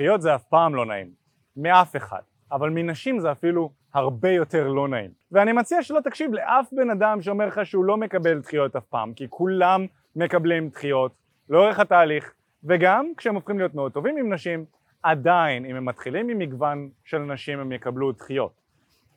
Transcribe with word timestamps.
דחיות 0.00 0.22
זה 0.22 0.34
אף 0.34 0.42
פעם 0.42 0.74
לא 0.74 0.86
נעים, 0.86 1.10
מאף 1.56 1.96
אחד, 1.96 2.20
אבל 2.52 2.70
מנשים 2.70 3.20
זה 3.20 3.32
אפילו 3.32 3.70
הרבה 3.94 4.30
יותר 4.30 4.68
לא 4.68 4.88
נעים. 4.88 5.10
ואני 5.32 5.52
מציע 5.52 5.82
שלא 5.82 6.00
תקשיב 6.00 6.34
לאף 6.34 6.68
בן 6.72 6.90
אדם 6.90 7.22
שאומר 7.22 7.46
לך 7.46 7.66
שהוא 7.66 7.84
לא 7.84 7.96
מקבל 7.96 8.38
דחיות 8.38 8.76
אף 8.76 8.84
פעם, 8.84 9.14
כי 9.14 9.26
כולם 9.30 9.86
מקבלים 10.16 10.68
דחיות 10.68 11.12
לאורך 11.48 11.78
התהליך, 11.78 12.32
וגם 12.64 13.12
כשהם 13.16 13.34
הופכים 13.34 13.58
להיות 13.58 13.74
מאוד 13.74 13.92
טובים 13.92 14.16
עם 14.16 14.32
נשים, 14.32 14.64
עדיין 15.02 15.64
אם 15.64 15.76
הם 15.76 15.84
מתחילים 15.84 16.28
עם 16.28 16.38
מגוון 16.38 16.88
של 17.04 17.18
נשים 17.18 17.58
הם 17.58 17.72
יקבלו 17.72 18.12
דחיות. 18.12 18.52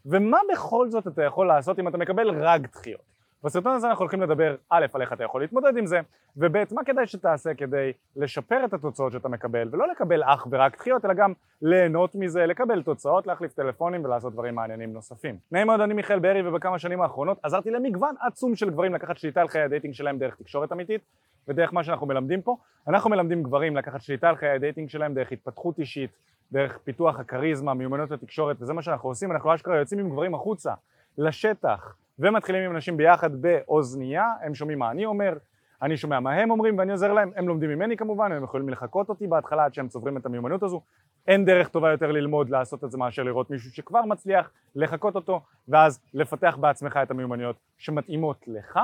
ומה 0.05 0.38
בכל 0.54 0.89
זאת 0.89 1.07
אתה 1.07 1.23
יכול 1.23 1.47
לעשות 1.47 1.79
אם 1.79 1.88
אתה 1.88 1.97
מקבל 1.97 2.29
רק 2.29 2.61
דחיות? 2.61 3.12
בסרטון 3.44 3.75
הזה 3.75 3.88
אנחנו 3.88 4.02
הולכים 4.02 4.21
לדבר 4.21 4.55
א', 4.70 4.86
על 4.94 5.02
איך 5.02 5.14
אתה 5.14 5.23
יכול 5.23 5.41
להתמודד 5.41 5.78
עם 5.78 5.86
זה, 5.86 6.00
וב', 6.38 6.57
מה 6.71 6.84
כדאי 6.84 7.07
שתעשה 7.07 7.54
כדי 7.54 7.91
לשפר 8.16 8.66
את 8.66 8.73
התוצאות 8.73 9.12
שאתה 9.12 9.30
מקבל, 9.30 9.70
ולא 9.71 9.88
לקבל 9.91 10.23
אך 10.23 10.48
ורק 10.52 10.77
דחיות, 10.77 11.05
אלא 11.05 11.14
גם 11.14 11.34
ליהנות 11.62 12.16
מזה, 12.16 12.45
לקבל 12.45 12.84
תוצאות, 12.84 13.27
להחליף 13.27 13.53
טלפונים 13.53 14.05
ולעשות 14.05 14.34
דברים 14.34 14.55
מעניינים 14.55 14.94
נוספים. 14.94 15.38
נעים 15.52 15.67
מאוד, 15.67 15.81
אני 15.81 15.94
מיכאל 15.94 16.20
בארי, 16.20 16.48
ובכמה 16.48 16.80
שנים 16.80 17.02
האחרונות 17.02 17.38
עזרתי 17.44 17.72
למגוון 17.72 18.16
עצום 18.22 18.55
של 18.55 18.70
גברים 18.70 18.94
לקחת 18.94 19.17
שליטה 19.17 19.41
על 19.41 19.48
חיי 19.48 19.62
ה 19.62 19.66
dating 19.66 19.94
שלהם 19.94 20.17
דרך 20.17 20.36
תקשורת 20.36 20.72
אמיתית, 20.72 21.02
ודרך 21.48 21.73
מה 21.73 21.84
שאנחנו 21.84 22.08
מלמדים 22.08 22.41
פה. 22.41 22.58
אנחנו 22.88 23.09
מלמדים 23.09 23.44
גברים 23.44 23.78
לקחת 23.78 24.02
שליטה 24.02 24.30
על 24.30 24.36
חיי 24.36 24.50
ה 24.49 24.55
dating 24.55 24.90
שלהם 24.89 25.14
דרך 25.14 25.31
התפתחות 25.31 25.80
אישית, 25.80 26.12
דרך 26.52 26.78
פיתוח 26.78 27.20
הכריזמה, 27.20 27.73
מיומנות 27.73 28.12
התקשורת, 28.12 28.62
וזה 28.62 28.73
מה 28.73 28.81
שאנחנו 28.81 29.09
עושים, 29.09 29.31
אנחנו 29.31 29.55
אשכרה 29.55 29.78
יוצאים 29.78 30.00
עם 30.00 30.09
גברים 30.09 30.36
החוצה, 30.36 30.73
לשטח, 31.17 31.95
ומתחילים 32.20 32.63
עם 32.63 32.76
אנשים 32.76 32.98
ביחד 32.98 33.41
באוזנייה, 33.41 34.26
הם 34.41 34.55
שומעים 34.55 34.80
מה 34.80 34.91
אני 34.91 35.05
אומר, 35.05 35.38
אני 35.81 35.98
שומע 35.98 36.20
מה 36.20 36.34
הם 36.34 36.52
אומרים 36.52 36.77
ואני 36.77 36.91
עוזר 36.91 37.13
להם, 37.13 37.31
הם 37.36 37.48
לומדים 37.48 37.70
ממני 37.70 37.98
כמובן, 37.98 38.31
הם 38.31 38.44
יכולים 38.44 38.70
לחקות 38.70 39.09
אותי 39.09 39.27
בהתחלה 39.27 39.66
עד 39.66 39.73
שהם 39.73 39.88
צוברים 39.88 40.17
את 40.17 40.26
המיומנות 40.26 40.63
הזו, 40.63 40.81
אין 41.27 41.45
דרך 41.45 41.67
טובה 41.67 41.91
יותר 41.91 42.12
ללמוד 42.12 42.49
לעשות 42.49 42.84
את 42.84 42.91
זה 42.91 42.98
מאשר 42.98 43.23
לראות 43.23 43.49
מישהו 43.49 43.72
שכבר 43.72 44.02
מצליח, 44.02 44.52
לחקות 44.75 45.16
אותו, 45.16 45.41
ואז 45.67 46.00
לפתח 46.14 46.58
בעצמך 46.59 47.00
את 47.03 47.11
המיומנויות 47.11 47.56
שמתאימות 47.78 48.47
לך, 48.47 48.80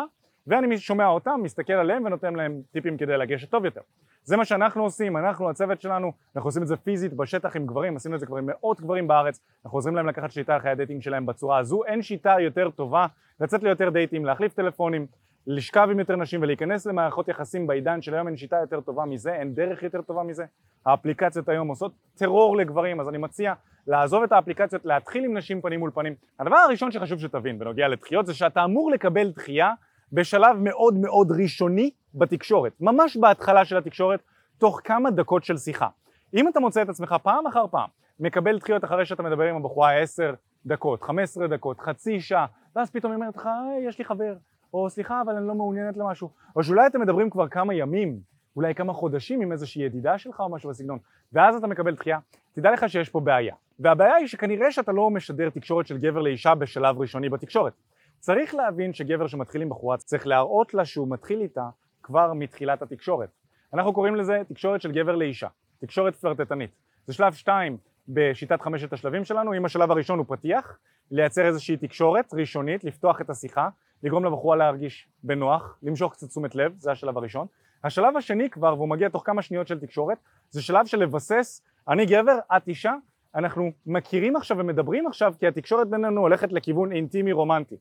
ואני 0.48 0.78
שומע 0.78 1.08
אותם, 1.08 1.40
מסתכל 1.44 1.74
עליהם 1.74 2.06
ונותן 2.06 2.34
להם 2.34 2.62
טיפים 2.72 2.98
כדי 2.98 3.18
לגשת 3.18 3.50
טוב 3.50 3.66
יותר. 3.66 3.82
זה 4.24 4.38
מה 4.38 4.46
שאנחנו 4.46 4.84
עושים, 4.84 5.18
אנחנו 5.18 5.50
הצוות 5.50 5.82
שלנו, 5.82 6.12
אנחנו 6.36 6.48
עושים 6.48 6.64
את 6.64 6.68
זה 6.68 6.78
פיזית 6.78 7.14
בשטח 7.14 7.56
עם 7.56 7.66
גברים, 7.66 7.96
עשינו 7.96 8.16
את 8.16 8.20
זה 8.20 8.26
כבר 8.26 8.38
עם 8.38 8.46
מאות 8.46 8.82
גברים 8.82 9.08
בארץ, 9.08 9.42
אנחנו 9.66 9.78
עוזרים 9.78 9.96
להם 9.96 10.08
לקחת 10.08 10.32
שליטה 10.32 10.60
חיי 10.60 10.72
ה 10.72 10.76
dating 10.76 11.02
שלהם 11.02 11.26
בצורה 11.26 11.58
הזו, 11.58 11.84
אין 11.86 12.02
שיטה 12.02 12.36
יותר 12.40 12.70
טובה 12.70 13.06
לצאת 13.40 13.64
ליותר 13.64 13.90
דייטים, 13.90 14.26
להחליף 14.26 14.54
טלפונים, 14.54 15.08
לשכב 15.48 15.88
עם 15.92 16.00
יותר 16.00 16.16
נשים 16.16 16.42
ולהיכנס 16.42 16.86
למערכות 16.86 17.28
יחסים 17.28 17.68
בעידן 17.68 18.02
של 18.02 18.14
היום 18.14 18.28
אין 18.28 18.38
שיטה 18.38 18.58
יותר 18.62 18.82
טובה 18.82 19.06
מזה, 19.06 19.34
אין 19.34 19.56
דרך 19.56 19.84
יותר 19.84 20.02
טובה 20.02 20.24
מזה, 20.24 20.46
האפליקציות 20.86 21.50
היום 21.50 21.68
עושות 21.68 21.92
טרור 22.16 22.58
לגברים, 22.58 23.00
אז 23.00 23.10
אני 23.10 23.18
מציע 23.18 23.54
לעזוב 23.88 24.24
את 24.24 24.32
האפליקציות, 24.32 24.86
להתחיל 24.86 25.26
עם 25.26 25.38
נשים 25.38 25.62
פנים 25.62 25.80
מול 25.80 25.92
פנים. 25.94 26.16
הדבר 26.40 26.56
הראשון 26.56 26.92
שחשוב 26.92 27.20
שתבין 27.20 27.60
בנוגע 27.60 27.88
לדחיות 27.88 28.26
זה 28.26 28.34
שאתה 28.34 28.64
אמור 28.64 28.92
לקבל 28.92 29.30
דחייה 29.30 29.74
בשלב 30.14 30.58
מאוד 30.60 30.94
מאוד 30.94 31.32
ראשוני 31.32 31.92
בתקשורת, 32.16 32.74
ממש 32.82 33.18
בהתחלה 33.18 33.66
של 33.66 33.78
התקשורת, 33.78 34.20
תוך 34.58 34.82
כמה 34.84 35.12
דקות 35.12 35.44
של 35.44 35.58
שיחה. 35.58 35.88
אם 36.34 36.48
אתה 36.48 36.60
מוצא 36.60 36.82
את 36.82 36.90
עצמך 36.90 37.16
פעם 37.24 37.48
אחר 37.48 37.68
פעם 37.72 37.90
מקבל 38.20 38.58
דחיות 38.58 38.84
אחרי 38.84 39.06
שאתה 39.06 39.24
מדבר 39.24 39.44
עם 39.44 39.56
הבחורה 39.56 39.98
עשר 39.98 40.34
דקות, 40.66 41.04
חמש 41.04 41.24
עשרה 41.24 41.48
דקות, 41.48 41.80
חצי 41.80 42.22
שעה, 42.22 42.46
ואז 42.76 42.90
פתאום 42.90 43.12
היא 43.12 43.16
אומרת 43.22 43.36
לך, 43.38 43.50
יש 43.88 44.00
לי 44.00 44.06
חבר, 44.06 44.34
או 44.74 44.90
סליחה 44.90 45.22
אבל 45.22 45.36
אני 45.36 45.48
לא 45.48 45.56
מעוניינת 45.56 45.98
למשהו, 45.98 46.30
או 46.56 46.64
שאולי 46.64 46.88
אתם 46.88 47.02
מדברים 47.02 47.30
כבר 47.30 47.48
כמה 47.48 47.74
ימים, 47.74 48.20
אולי 48.56 48.76
כמה 48.76 48.94
חודשים 48.94 49.42
עם 49.42 49.52
איזושהי 49.52 49.84
ידידה 49.84 50.18
שלך 50.18 50.40
או 50.40 50.50
משהו 50.50 50.70
בסגנון, 50.70 51.00
ואז 51.34 51.56
אתה 51.56 51.68
מקבל 51.68 51.96
דחייה, 51.96 52.20
תדע 52.54 52.72
לך 52.72 52.90
שיש 52.90 53.10
פה 53.10 53.20
בעיה. 53.20 53.56
והבעיה 53.80 54.16
היא 54.16 54.28
שכנראה 54.28 54.72
שאתה 54.72 54.92
לא 54.92 55.10
משדר 55.10 55.50
תקשורת 55.50 55.88
של 55.88 55.98
גבר 55.98 56.22
לאישה 56.22 56.56
בשלב 56.56 57.00
ראשוני 57.00 57.30
בתקשורת. 57.30 57.74
צריך 58.20 58.56
להבין 58.56 58.94
שגבר 58.94 59.28
שמתחיל 59.28 59.62
עם 59.62 59.70
בחורה 59.70 59.98
צריך 59.98 60.28
להראות 60.28 60.74
לה 60.74 60.86
שהוא 60.86 61.08
מתחיל 61.10 61.42
איתה 61.42 61.70
כבר 62.04 62.34
מתחילת 62.34 62.82
התקשורת. 62.82 63.30
אנחנו 63.74 63.94
קוראים 63.94 64.16
לזה 64.16 64.42
תקשורת 64.48 64.82
של 64.82 64.92
גבר 64.92 65.16
לאישה, 65.16 65.48
תקשורת 65.80 66.16
פלרטטנית. 66.16 66.72
זה 67.08 67.14
שלב 67.14 67.34
שתיים 67.34 67.78
בשיטת 68.08 68.62
חמשת 68.62 68.94
השלבים 68.94 69.26
שלנו, 69.26 69.54
אם 69.54 69.66
השלב 69.66 69.92
הראשון 69.92 70.20
הוא 70.20 70.26
פתיח, 70.30 70.78
לייצר 71.12 71.46
איזושהי 71.46 71.78
תקשורת 71.78 72.34
ראשונית, 72.34 72.84
לפתוח 72.84 73.22
את 73.22 73.30
השיחה, 73.30 73.70
לגרום 74.04 74.26
לבחורה 74.26 74.58
להרגיש 74.58 75.08
בנוח, 75.24 75.78
למשוך 75.84 76.14
קצת 76.14 76.28
תשומת 76.28 76.56
לב, 76.56 76.74
זה 76.78 76.92
השלב 76.92 77.18
הראשון. 77.18 77.48
השלב 77.84 78.18
השני 78.18 78.50
כבר, 78.50 78.76
והוא 78.78 78.90
מגיע 78.90 79.10
תוך 79.10 79.24
כמה 79.26 79.42
שניות 79.42 79.68
של 79.68 79.80
תקשורת, 79.80 80.18
זה 80.50 80.62
שלב 80.62 80.86
של 80.86 81.00
לבסס, 81.00 81.62
אני 81.88 82.06
גבר, 82.06 82.38
את 82.58 82.68
אישה, 82.68 82.94
אנחנו 83.36 83.72
מכירים 83.86 84.36
עכשיו 84.36 84.58
ומדברים 84.58 85.08
עכשיו 85.08 85.34
כי 85.40 85.48
התקשורת 85.48 85.90
בינינו 85.90 86.22
הולכת 86.22 86.52
לכיוון 86.52 86.92
אינטימי 86.92 87.32
רומנטי. 87.32 87.76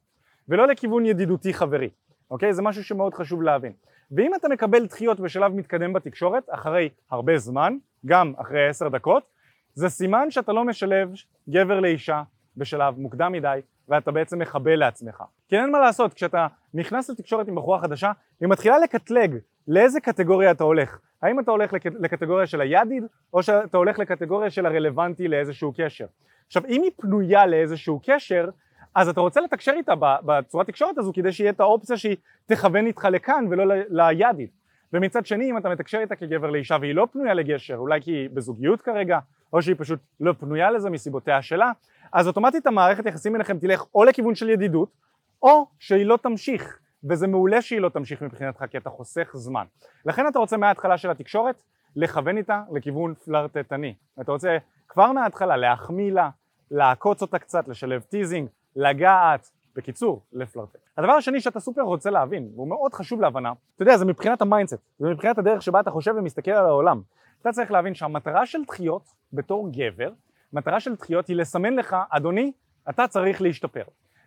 ולא 0.48 0.66
לכיוון 0.66 1.06
ידידותי 1.06 1.54
חברי, 1.54 1.90
אוקיי? 2.30 2.52
זה 2.52 2.62
משהו 2.62 2.84
שמאוד 2.84 3.14
חשוב 3.14 3.42
להבין. 3.42 3.72
ואם 4.10 4.34
אתה 4.34 4.48
מקבל 4.48 4.86
דחיות 4.86 5.20
בשלב 5.20 5.54
מתקדם 5.54 5.92
בתקשורת, 5.92 6.46
אחרי 6.50 6.88
הרבה 7.10 7.38
זמן, 7.38 7.76
גם 8.06 8.32
אחרי 8.36 8.68
עשר 8.68 8.88
דקות, 8.88 9.22
זה 9.74 9.88
סימן 9.88 10.30
שאתה 10.30 10.52
לא 10.52 10.64
משלב 10.64 11.10
גבר 11.48 11.80
לאישה 11.80 12.22
בשלב 12.56 12.98
מוקדם 12.98 13.32
מדי, 13.32 13.60
ואתה 13.88 14.10
בעצם 14.10 14.38
מחבל 14.38 14.74
לעצמך. 14.74 15.22
כי 15.48 15.56
אין 15.56 15.72
מה 15.72 15.78
לעשות, 15.78 16.14
כשאתה 16.14 16.46
נכנס 16.74 17.10
לתקשורת 17.10 17.48
עם 17.48 17.54
בחורה 17.54 17.80
חדשה, 17.80 18.12
היא 18.40 18.48
מתחילה 18.48 18.78
לקטלג 18.78 19.38
לאיזה 19.68 20.00
קטגוריה 20.00 20.50
אתה 20.50 20.64
הולך. 20.64 20.98
האם 21.22 21.40
אתה 21.40 21.50
הולך 21.50 21.72
לק... 21.72 21.86
לקטגוריה 21.86 22.46
של 22.46 22.60
הידיד, 22.60 23.04
או 23.32 23.42
שאתה 23.42 23.76
הולך 23.76 23.98
לקטגוריה 23.98 24.50
של 24.50 24.66
הרלוונטי 24.66 25.28
לאיזשהו 25.28 25.72
קשר. 25.76 26.06
עכשיו, 26.46 26.62
אם 26.68 26.82
היא 26.82 26.90
פנויה 26.96 27.46
לאיזשהו 27.46 28.00
קשר, 28.06 28.48
אז 28.98 29.08
אתה 29.08 29.20
רוצה 29.20 29.40
לתקשר 29.40 29.72
איתה 29.76 29.92
בצורת 30.00 30.66
תקשורת 30.66 30.98
הזו 30.98 31.12
כדי 31.14 31.32
שיהיה 31.32 31.50
את 31.50 31.60
האופציה 31.60 31.96
שהיא 31.96 32.16
תכוון 32.46 32.86
איתך 32.86 33.04
לכאן 33.04 33.44
ולא 33.50 33.74
לידית 33.90 34.50
ומצד 34.92 35.26
שני 35.26 35.50
אם 35.50 35.58
אתה 35.58 35.68
מתקשר 35.68 35.98
איתה 35.98 36.16
כגבר 36.16 36.50
לאישה 36.50 36.76
והיא 36.80 36.94
לא 36.94 37.06
פנויה 37.12 37.34
לקשר 37.34 37.76
אולי 37.76 38.02
כי 38.02 38.10
היא 38.10 38.30
בזוגיות 38.30 38.82
כרגע 38.82 39.18
או 39.52 39.62
שהיא 39.62 39.76
פשוט 39.78 39.98
לא 40.20 40.32
פנויה 40.32 40.70
לזה 40.70 40.90
מסיבותיה 40.90 41.42
שלה 41.42 41.72
אז 42.12 42.28
אוטומטית 42.28 42.66
המערכת 42.66 43.06
יחסים 43.06 43.32
ביניכם 43.32 43.58
תלך 43.58 43.84
או 43.94 44.04
לכיוון 44.04 44.34
של 44.34 44.50
ידידות 44.50 44.88
או 45.42 45.66
שהיא 45.78 46.06
לא 46.06 46.18
תמשיך. 46.22 46.78
וזה 47.04 47.26
מעולה 47.26 47.62
שהיא 47.62 47.80
לא 47.80 47.88
תמשיך 47.88 48.22
מבחינתך 48.22 48.64
כי 48.70 48.78
אתה 48.78 48.90
חוסך 48.90 49.30
זמן. 49.34 49.64
לכן 50.06 50.28
אתה 50.28 50.38
רוצה 50.38 50.56
מההתחלה 50.56 50.98
של 50.98 51.10
התקשורת 51.10 51.62
לכוון 51.96 52.36
איתה 52.36 52.62
לכיוון 52.72 53.14
פלרטטני. 53.14 53.94
אתה 54.20 54.32
רוצה 54.32 54.56
כבר 54.88 55.12
מההתחלה 55.12 55.56
להחמיא 55.56 56.12
לה 56.12 56.30
לעקוץ 56.70 57.22
אותה 57.22 57.38
קצת, 57.38 57.68
לשלב 57.68 58.02
teasing, 58.02 58.48
לגעת, 58.78 59.50
בקיצור, 59.76 60.22
לפלרטט. 60.32 60.78
הדבר 60.96 61.12
השני 61.12 61.40
שאתה 61.40 61.60
סופר 61.60 61.82
רוצה 61.82 62.10
להבין, 62.10 62.50
והוא 62.54 62.68
מאוד 62.68 62.94
חשוב 62.94 63.20
להבנה, 63.20 63.52
אתה 63.74 63.82
יודע, 63.82 63.96
זה 63.96 64.04
מבחינת 64.04 64.42
ה 64.42 64.46
mindset, 64.46 64.76
זה 64.98 65.08
מבחינת 65.08 65.38
הדרך 65.38 65.62
שבה 65.62 65.80
אתה 65.80 65.90
חושב 65.90 66.14
ומסתכל 66.18 66.50
על 66.50 66.66
העולם. 66.66 67.02
אתה 67.42 67.52
צריך 67.52 67.70
להבין 67.70 67.94
שהמטרה 67.94 68.46
של 68.46 68.58
דחיות 68.66 69.02
בתור 69.32 69.68
גבר, 69.72 70.12
מטרה 70.52 70.80
של 70.80 70.94
דחיות 70.94 71.26
היא 71.26 71.36
לסמן 71.36 71.74
לך, 71.74 71.96
אדוני, 72.10 72.52
אתה 72.90 73.06
צריך 73.06 73.42
להשתפר. 73.42 73.82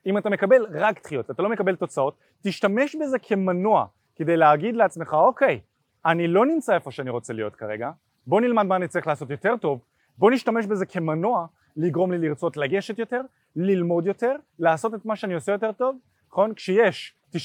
אם 0.06 0.18
אתה 0.18 0.30
מקבל 0.30 0.66
רק 0.72 1.04
דחיות, 1.04 1.32
אתה 1.32 1.44
לא 1.44 1.50
מקבל 1.50 1.76
תוצאות, 1.76 2.18
תשתמש 2.44 2.96
בזה 2.96 3.20
כמנוע 3.20 3.86
כדי 4.16 4.38
להגיד 4.38 4.76
לעצמך, 4.76 5.14
אוקיי, 5.14 5.60
אני 6.06 6.28
לא 6.28 6.46
נמצא 6.46 6.74
איפה 6.74 6.92
שאני 6.92 7.10
רוצה 7.10 7.34
להיות 7.34 7.56
כרגע, 7.56 7.92
בוא 8.28 8.42
נלמד 8.42 8.64
מה 8.64 8.76
אני 8.76 8.88
צריך 8.88 9.08
לעשות 9.08 9.30
יותר 9.30 9.58
טוב, 9.58 9.82
בוא 10.18 10.32
נשתמש 10.32 10.66
בזה 10.66 10.86
כמנוע 10.86 11.46
לגרום 11.78 12.12
לי 12.12 12.18
לרצות 12.18 12.58
לגשת 12.58 13.00
יותר, 13.00 13.22
ללמוד 13.56 14.08
יותר, 14.08 14.36
לעשות 14.60 14.94
את 14.94 15.06
מה 15.06 15.16
שאני 15.16 15.34
עושה 15.34 15.52
יותר 15.52 15.72
טוב, 15.72 15.96
נכון? 16.30 16.54
כשיש 16.54 17.16
99% 17.36 17.38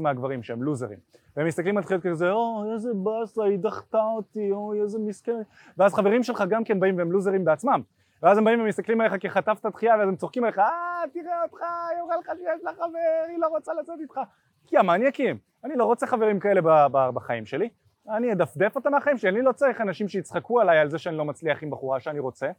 מהגברים 0.00 0.42
שהם 0.42 0.62
לוזרים, 0.62 0.98
והם 1.36 1.46
מסתכלים 1.46 1.76
על 1.76 1.82
תחילת 1.82 2.02
כזה, 2.02 2.30
או 2.30 2.72
איזה 2.74 2.90
באסה, 2.94 3.44
היא 3.44 3.58
דחתה 3.58 4.02
אותי, 4.02 4.52
או 4.52 4.74
איזה 4.82 4.98
מסכן, 4.98 5.42
ואז 5.78 5.94
חברים 5.94 6.22
שלך 6.22 6.44
גם 6.48 6.64
כן 6.64 6.80
באים 6.80 6.98
והם 6.98 7.12
לוזרים 7.12 7.44
בעצמם, 7.44 7.82
ואז 8.22 8.38
הם 8.38 8.44
באים 8.44 8.60
ומסתכלים 8.60 9.00
עליך 9.00 9.14
כי 9.20 9.30
חטפת 9.30 9.66
דחייה, 9.66 9.94
ואז 9.98 10.08
הם 10.08 10.16
צוחקים 10.16 10.44
עליך, 10.44 10.58
אה, 10.58 11.02
תראה 11.12 11.42
אותך, 11.42 11.58
היא 11.90 12.02
אמרה 12.02 12.16
לך 12.16 12.26
שיש 12.36 12.64
לה 12.64 12.72
חבר, 12.72 13.28
היא 13.28 13.38
לא 13.38 13.46
רוצה 13.46 13.72
לצאת 13.74 14.00
איתך, 14.00 14.20
כי 14.66 14.78
המניאקים, 14.78 15.38
אני 15.64 15.76
לא 15.76 15.84
רוצה 15.84 16.06
חברים 16.06 16.40
כאלה 16.40 16.88
בחיים 16.88 17.46
שלי, 17.46 17.68
אני 18.08 18.32
אדפדף 18.32 18.76
אותם 18.76 18.90
מהחיים 18.90 19.18
שלי, 19.18 19.30
אני 19.30 19.42
לא 19.42 19.52
צריך 19.52 19.80
אנשים 19.80 20.08
שיצחקו 20.08 20.60
עליי 20.60 20.78
על 20.78 20.90
זה 20.90 20.98
שאני 20.98 21.16
לא 21.16 21.24
מצליח 21.24 21.62
עם 21.62 21.70
בחורה 21.70 22.00
שאני 22.00 22.18
רוצה, 22.18 22.50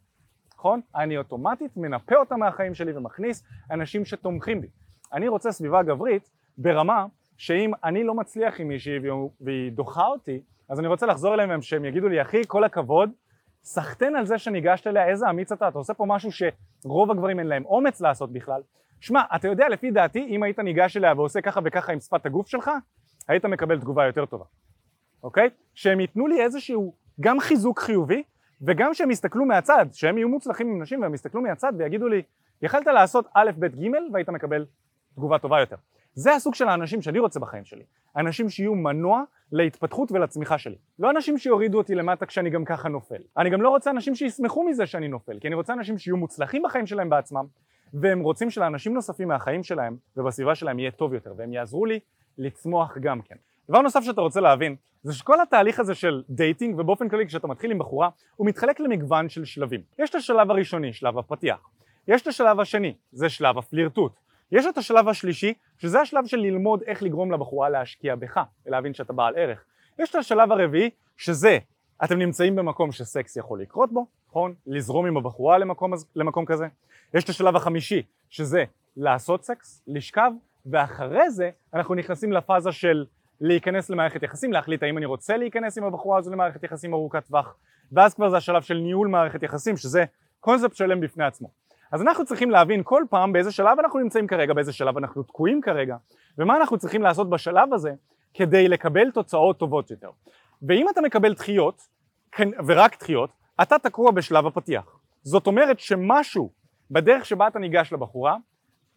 נכון? 0.58 0.80
אני 0.94 1.18
אוטומטית 1.18 1.76
מנפה 1.76 2.16
אותה 2.16 2.36
מהחיים 2.36 2.74
שלי 2.74 2.96
ומכניס 2.96 3.44
אנשים 3.70 4.04
שתומכים 4.04 4.60
בי. 4.60 4.66
אני 5.12 5.28
רוצה 5.28 5.52
סביבה 5.52 5.82
גברית 5.82 6.30
ברמה 6.58 7.06
שאם 7.36 7.72
אני 7.84 8.04
לא 8.04 8.14
מצליח 8.14 8.60
עם 8.60 8.68
מישהי 8.68 8.98
והיא 9.40 9.72
דוחה 9.72 10.06
אותי, 10.06 10.40
אז 10.68 10.80
אני 10.80 10.88
רוצה 10.88 11.06
לחזור 11.06 11.34
אליהם 11.34 11.62
שהם 11.62 11.84
יגידו 11.84 12.08
לי, 12.08 12.22
אחי, 12.22 12.42
כל 12.46 12.64
הכבוד, 12.64 13.10
סחטיין 13.62 14.16
על 14.16 14.26
זה 14.26 14.38
שניגשת 14.38 14.86
אליה, 14.86 15.08
איזה 15.08 15.30
אמיץ 15.30 15.52
אתה, 15.52 15.68
אתה 15.68 15.78
עושה 15.78 15.94
פה 15.94 16.04
משהו 16.08 16.30
שרוב 16.32 17.10
הגברים 17.10 17.38
אין 17.38 17.46
להם 17.46 17.64
אומץ 17.64 18.00
לעשות 18.00 18.32
בכלל. 18.32 18.60
שמע, 19.00 19.22
אתה 19.36 19.48
יודע, 19.48 19.68
לפי 19.68 19.90
דעתי, 19.90 20.26
אם 20.28 20.42
היית 20.42 20.58
ניגש 20.58 20.96
אליה 20.96 21.12
ועושה 21.16 21.40
ככה 21.40 21.60
וככה 21.64 21.92
עם 21.92 22.00
שפת 22.00 22.26
הגוף 22.26 22.48
שלך, 22.48 22.70
היית 23.28 23.44
מקבל 23.44 23.80
תגובה 23.80 24.06
יותר 24.06 24.26
טובה, 24.26 24.44
אוקיי? 25.22 25.50
שהם 25.74 26.00
ייתנו 26.00 26.26
לי 26.26 26.42
איזשהו 26.42 26.94
גם 27.20 27.40
חיזוק 27.40 27.80
חיובי 27.80 28.22
וגם 28.62 28.92
כשהם 28.92 29.10
יסתכלו 29.10 29.44
מהצד, 29.44 29.86
שהם 29.92 30.18
יהיו 30.18 30.28
מוצלחים 30.28 30.68
עם 30.68 30.82
נשים 30.82 31.02
והם 31.02 31.14
יסתכלו 31.14 31.42
מהצד 31.42 31.72
ויגידו 31.78 32.08
לי 32.08 32.22
יכלת 32.62 32.86
לעשות 32.86 33.26
א', 33.34 33.50
ב', 33.58 33.66
ג' 33.66 33.88
והיית 34.12 34.28
מקבל 34.28 34.66
תגובה 35.14 35.38
טובה 35.38 35.60
יותר. 35.60 35.76
זה 36.14 36.34
הסוג 36.34 36.54
של 36.54 36.68
האנשים 36.68 37.02
שאני 37.02 37.18
רוצה 37.18 37.40
בחיים 37.40 37.64
שלי. 37.64 37.84
אנשים 38.16 38.50
שיהיו 38.50 38.74
מנוע 38.74 39.22
להתפתחות 39.52 40.12
ולצמיחה 40.12 40.58
שלי. 40.58 40.76
לא 40.98 41.10
אנשים 41.10 41.38
שיורידו 41.38 41.78
אותי 41.78 41.94
למטה 41.94 42.26
כשאני 42.26 42.50
גם 42.50 42.64
ככה 42.64 42.88
נופל. 42.88 43.22
אני 43.38 43.50
גם 43.50 43.62
לא 43.62 43.68
רוצה 43.68 43.90
אנשים 43.90 44.14
שישמחו 44.14 44.64
מזה 44.64 44.86
שאני 44.86 45.08
נופל, 45.08 45.38
כי 45.38 45.46
אני 45.48 45.54
רוצה 45.54 45.72
אנשים 45.72 45.98
שיהיו 45.98 46.16
מוצלחים 46.16 46.62
בחיים 46.62 46.86
שלהם 46.86 47.10
בעצמם, 47.10 47.46
והם 47.94 48.20
רוצים 48.20 48.50
שלאנשים 48.50 48.94
נוספים 48.94 49.28
מהחיים 49.28 49.62
שלהם 49.62 49.96
ובסביבה 50.16 50.54
שלהם 50.54 50.78
יהיה 50.78 50.90
טוב 50.90 51.14
יותר, 51.14 51.34
והם 51.36 51.52
יעזרו 51.52 51.86
לי 51.86 52.00
לצמוח 52.38 52.98
גם 52.98 53.22
כן. 53.22 53.36
דבר 53.70 53.82
נוסף 53.82 54.00
שאתה 54.04 54.20
רוצה 54.20 54.40
להבין, 54.40 54.76
זה 55.02 55.14
שכל 55.14 55.40
התהליך 55.40 55.80
הזה 55.80 55.94
של 55.94 56.22
dating, 56.30 56.78
ובאופן 56.78 57.08
כללי 57.08 57.26
כשאתה 57.26 57.46
מתחיל 57.46 57.70
עם 57.70 57.78
בחורה, 57.78 58.08
הוא 58.36 58.46
מתחלק 58.46 58.80
למגוון 58.80 59.28
של 59.28 59.44
שלבים. 59.44 59.80
יש 59.98 60.10
את 60.10 60.14
השלב 60.14 60.50
הראשוני, 60.50 60.92
שלב 60.92 61.18
הפתיח. 61.18 61.68
יש 62.08 62.22
את 62.22 62.26
השלב 62.26 62.60
השני, 62.60 62.94
זה 63.12 63.28
שלב 63.28 63.58
הפלירטוט. 63.58 64.12
יש 64.52 64.66
את 64.66 64.78
השלב 64.78 65.08
השלישי, 65.08 65.54
שזה 65.78 66.00
השלב 66.00 66.26
של 66.26 66.36
ללמוד 66.36 66.82
איך 66.82 67.02
לגרום 67.02 67.32
לבחורה 67.32 67.68
להשקיע 67.68 68.16
בך, 68.16 68.40
ולהבין 68.66 68.94
שאתה 68.94 69.12
בעל 69.12 69.34
ערך. 69.36 69.64
יש 69.98 70.10
את 70.10 70.14
השלב 70.14 70.52
הרביעי, 70.52 70.90
שזה, 71.16 71.58
אתם 72.04 72.18
נמצאים 72.18 72.56
במקום 72.56 72.92
שסקס 72.92 73.36
יכול 73.36 73.60
לקרות 73.60 73.92
בו, 73.92 74.06
נכון? 74.28 74.54
לזרום 74.66 75.06
עם 75.06 75.16
הבחורה 75.16 75.58
למקום, 75.58 75.92
למקום 76.16 76.44
כזה. 76.44 76.66
יש 77.14 77.24
את 77.24 77.28
השלב 77.28 77.56
החמישי, 77.56 78.02
שזה 78.30 78.64
לעשות 78.96 79.44
סקס, 79.44 79.82
לשכב, 79.86 80.30
ואחרי 80.66 81.30
זה 81.30 81.50
אנחנו 81.74 81.94
נכנסים 81.94 82.32
לפאזה 82.32 82.72
של 82.72 83.04
להיכנס 83.40 83.90
למערכת 83.90 84.22
יחסים, 84.22 84.52
להחליט 84.52 84.82
האם 84.82 84.98
אני 84.98 85.06
רוצה 85.06 85.36
להיכנס 85.36 85.78
עם 85.78 85.84
הבחורה 85.84 86.18
הזו 86.18 86.30
למערכת 86.30 86.62
יחסים 86.62 86.94
ארוכת 86.94 87.26
טווח, 87.26 87.56
ואז 87.92 88.14
כבר 88.14 88.30
זה 88.30 88.36
השלב 88.36 88.62
של 88.62 88.74
ניהול 88.74 89.08
מערכת 89.08 89.42
יחסים, 89.42 89.76
שזה 89.76 90.04
קונספט 90.40 90.76
שלם 90.76 91.00
בפני 91.00 91.24
עצמו. 91.24 91.48
אז 91.92 92.02
אנחנו 92.02 92.24
צריכים 92.24 92.50
להבין 92.50 92.80
כל 92.84 93.04
פעם 93.10 93.32
באיזה 93.32 93.52
שלב 93.52 93.78
אנחנו 93.78 93.98
נמצאים 94.00 94.26
כרגע, 94.26 94.54
באיזה 94.54 94.72
שלב 94.72 94.96
אנחנו 94.96 95.22
תקועים 95.22 95.60
כרגע, 95.60 95.96
ומה 96.38 96.56
אנחנו 96.56 96.78
צריכים 96.78 97.02
לעשות 97.02 97.30
בשלב 97.30 97.72
הזה 97.72 97.94
כדי 98.34 98.68
לקבל 98.68 99.10
תוצאות 99.10 99.58
טובות 99.58 99.90
יותר. 99.90 100.10
ואם 100.62 100.86
אתה 100.88 101.00
מקבל 101.00 101.34
דחיות, 101.34 101.82
כן, 102.32 102.48
ורק 102.66 102.98
דחיות, 103.00 103.30
אתה 103.62 103.78
תקוע 103.78 104.10
בשלב 104.10 104.46
הפתיח. 104.46 104.98
זאת 105.22 105.46
אומרת 105.46 105.78
שמשהו 105.78 106.50
בדרך 106.90 107.26
שבה 107.26 107.46
אתה 107.46 107.58
ניגש 107.58 107.92
לבחורה, 107.92 108.36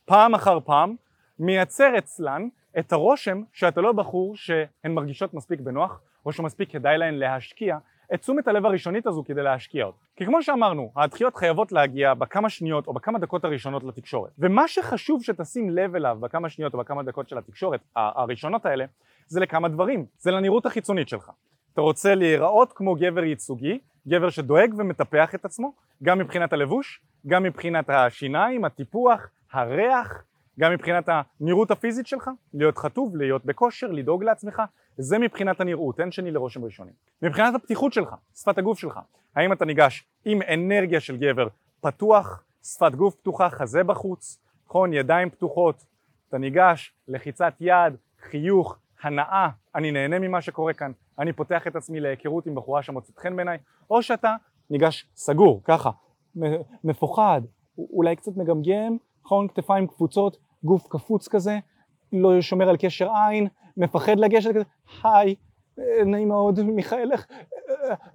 פעם 0.06 0.34
אחר 0.34 0.60
פעם, 0.66 0.96
מייצר 1.40 1.98
אצלן 1.98 2.48
את 2.80 2.94
הרושם 2.94 3.42
שאתה 3.54 3.82
לא 3.82 3.92
בחור 3.92 4.36
שהן 4.36 4.94
מרגישות 4.94 5.34
מספיק 5.34 5.60
בנוח, 5.60 6.02
או 6.26 6.32
שמספיק 6.32 6.72
כדאי 6.72 6.98
להן 6.98 7.14
להשקיע 7.14 7.78
את 8.14 8.22
תשומת 8.22 8.48
הלב 8.48 8.66
הראשונית 8.66 9.08
הזו 9.08 9.24
כדי 9.26 9.44
להשקיע 9.44 9.86
אותה. 9.86 9.98
כי 10.16 10.26
כמו 10.26 10.44
שאמרנו, 10.44 10.92
הדחיות 10.96 11.36
חייבות 11.36 11.72
להגיע 11.72 12.14
בכמה 12.14 12.50
שניות 12.50 12.88
או 12.88 12.94
בכמה 12.94 13.20
דקות 13.20 13.46
הראשונות 13.46 13.84
לתקשורת. 13.84 14.32
ומה 14.40 14.68
שחשוב 14.68 15.24
שתשים 15.24 15.70
לב 15.70 15.96
אליו 15.96 16.18
בכמה 16.20 16.50
שניות 16.50 16.74
או 16.74 16.80
בכמה 16.80 17.04
דקות 17.04 17.30
של 17.30 17.38
התקשורת 17.38 17.80
הראשונות 17.96 18.66
האלה, 18.66 18.86
זה 19.28 19.40
לכמה 19.40 19.68
דברים. 19.68 20.06
זה 20.18 20.32
לנראות 20.32 20.66
החיצונית 20.66 21.10
שלך. 21.10 21.32
אתה 21.74 21.82
רוצה 21.82 22.16
להיראות 22.16 22.74
כמו 22.74 22.96
גבר 22.96 23.24
ייצוגי, 23.24 23.80
גבר 24.08 24.30
שדואג 24.30 24.74
ומטפח 24.78 25.36
את 25.36 25.46
עצמו, 25.46 25.74
גם 26.04 26.20
מבחינת 26.20 26.54
הלבוש, 26.54 27.02
גם 27.28 27.44
מבחינת 27.44 27.90
השיניים, 27.90 28.66
הטיפוח, 28.66 29.30
הריח, 29.52 30.24
גם 30.60 30.72
מבחינת 30.72 31.10
הנראות 31.10 31.72
הפיזית 31.72 32.08
שלך, 32.08 32.30
להיות 32.54 32.78
חטוב, 32.78 33.16
להיות 33.16 33.46
בכושר, 33.46 33.88
לדאוג 33.88 34.24
לעצמך, 34.24 34.62
זה 34.98 35.20
מבחינת 35.20 35.62
הנראות, 35.62 36.00
אין 36.00 36.12
שני 36.12 36.32
לרושם 36.32 36.64
ראשוני. 36.64 36.92
מבחינת 37.22 37.56
הפתיחות 37.56 37.94
שלך, 37.94 38.16
שפת 38.36 38.58
הגוף 38.58 38.80
שלך, 38.80 39.00
האם 39.36 39.54
אתה 39.54 39.66
ניגש 39.66 40.08
עם 40.26 40.40
אנרגיה 40.54 41.00
של 41.00 41.18
גבר 41.18 41.48
פתוח, 41.82 42.44
שפת 42.64 42.96
גוף 42.96 43.16
פתוחה, 43.16 43.50
חזה 43.50 43.84
בחוץ, 43.84 44.40
נכון, 44.66 44.94
ידיים 44.94 45.30
פתוחות, 45.30 45.86
אתה 46.30 46.38
ניגש, 46.38 46.94
לחיצת 47.08 47.54
יד, 47.60 47.94
חיוך, 48.22 48.78
הנאה, 49.04 49.50
אני 49.76 49.92
נהנה 49.92 50.20
ממה 50.20 50.42
שקורה 50.42 50.74
כאן, 50.74 50.92
אני 51.20 51.34
פותח 51.34 51.68
את 51.68 51.76
עצמי 51.76 52.00
להיכרות 52.00 52.46
עם 52.46 52.56
בחורה 52.56 52.84
שמוצאת 52.84 53.18
חן 53.18 53.36
בעיניי, 53.36 53.58
או 53.90 54.02
שאתה 54.02 54.36
ניגש 54.70 55.08
סגור, 55.16 55.62
ככה, 55.64 55.90
מפוחד, 56.84 57.42
אולי 57.78 58.16
קצת 58.16 58.32
מגמגם, 58.38 58.98
נכון, 59.26 59.48
כתפיים 59.48 59.88
קפוצות, 59.88 60.38
גוף 60.64 60.88
קפוץ 60.90 61.28
כזה, 61.28 61.60
לא 62.14 62.42
שומר 62.42 62.70
על 62.70 62.78
קשר 62.78 63.10
עין, 63.28 63.48
מפחד 63.78 64.20
לגשת 64.20 64.50
כזה, 64.50 64.64
היי, 65.04 65.36
נעים 66.06 66.28
מאוד, 66.28 66.64
מיכאל, 66.64 67.12
איך, 67.12 67.28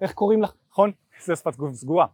איך 0.01 0.13
קוראים 0.13 0.41
לך, 0.41 0.53
נכון? 0.71 0.91
זה 1.23 1.35
שפת 1.35 1.55
גוף 1.55 1.73
סגורה. 1.73 2.05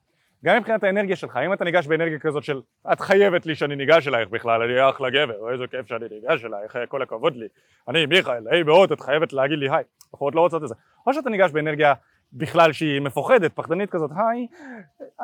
גם 0.46 0.58
מבחינת 0.58 0.84
האנרגיה 0.84 1.16
שלך, 1.16 1.40
אם 1.46 1.54
אתה 1.54 1.64
ניגש 1.64 1.88
באנרגיה 1.88 2.20
כזאת 2.20 2.44
של 2.44 2.62
את 2.92 3.00
חייבת 3.00 3.46
לי 3.46 3.56
שאני 3.56 3.76
ניגש 3.76 4.08
אלייך 4.08 4.30
בכלל, 4.30 4.62
אני 4.62 4.90
אחלה 4.90 5.10
גבר, 5.10 5.52
איזה 5.52 5.68
כיף 5.68 5.88
שאני 5.88 6.06
ניגש 6.12 6.46
אלייך, 6.46 6.78
כל 6.90 7.02
הכבוד 7.02 7.36
לי, 7.36 7.48
אני 7.88 8.06
מיכאל, 8.06 8.48
היי 8.48 8.64
מאוד, 8.64 8.92
את 8.92 9.02
חייבת 9.02 9.34
להגיד 9.34 9.60
לי 9.60 9.70
היי, 9.70 9.84
בחורות 10.14 10.36
לא 10.36 10.42
רוצות 10.42 10.64
את 10.64 10.68
זה. 10.68 10.76
או 11.08 11.14
שאתה 11.14 11.30
ניגש 11.30 11.52
באנרגיה 11.52 11.94
בכלל 12.34 12.74
שהיא 12.74 13.02
מפוחדת, 13.02 13.54
פחדנית 13.54 13.90
כזאת, 13.90 14.12
היי, 14.16 14.48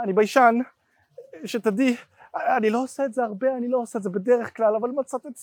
אני 0.03 0.13
ביישן, 0.13 0.55
שתדעי, 1.45 1.95
אני 2.57 2.69
לא 2.69 2.83
עושה 2.83 3.05
את 3.05 3.13
זה 3.13 3.23
הרבה, 3.23 3.57
אני 3.57 3.67
לא 3.67 3.77
עושה 3.77 3.97
את 3.97 4.03
זה 4.03 4.09
בדרך 4.09 4.57
כלל, 4.57 4.75
אבל 4.75 4.89
מצאת 4.89 5.25
את, 5.25 5.33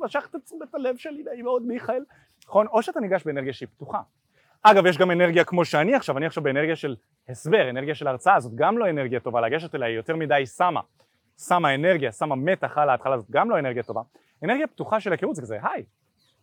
משכת 0.00 0.34
את 0.34 0.40
תשומת 0.44 0.74
הלב 0.74 0.96
שלי, 0.96 1.22
נעים 1.22 1.44
מאוד 1.44 1.62
מיכאל, 1.62 2.04
נכון? 2.46 2.66
או 2.66 2.82
שאתה 2.82 3.00
ניגש 3.00 3.24
באנרגיה 3.24 3.52
שהיא 3.52 3.68
פתוחה. 3.76 4.00
אגב, 4.62 4.86
יש 4.86 4.98
גם 4.98 5.10
אנרגיה 5.10 5.44
כמו 5.44 5.64
שאני 5.64 5.94
עכשיו, 5.94 6.18
אני 6.18 6.26
עכשיו 6.26 6.42
באנרגיה 6.42 6.76
של 6.76 6.96
הסבר, 7.28 7.70
אנרגיה 7.70 7.94
של 7.94 8.08
הרצאה, 8.08 8.40
זאת 8.40 8.54
גם 8.54 8.78
לא 8.78 8.90
אנרגיה 8.90 9.20
טובה, 9.20 9.40
לגשת 9.40 9.74
אליה 9.74 9.88
היא 9.88 9.96
יותר 9.96 10.16
מדי 10.16 10.46
שמה, 10.46 10.80
שמה 11.38 11.74
אנרגיה, 11.74 12.12
שמה 12.12 12.36
מתח 12.36 12.78
על 12.78 12.90
ההתחלה, 12.90 13.18
זאת 13.18 13.30
גם 13.30 13.50
לא 13.50 13.58
אנרגיה 13.58 13.82
טובה. 13.82 14.02
אנרגיה 14.44 14.66
פתוחה 14.66 15.00
של 15.00 15.12
היכרות 15.12 15.36
זה 15.36 15.42
כזה, 15.42 15.58
היי, 15.62 15.84